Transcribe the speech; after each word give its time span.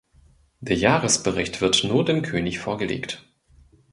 Der 0.61 0.77
Jahresbericht 0.77 1.61
wird 1.61 1.83
nur 1.83 2.03
dem 2.03 2.23
König 2.23 2.57
vorgelegt. 2.57 3.23